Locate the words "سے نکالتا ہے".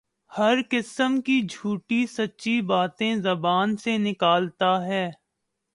3.77-5.09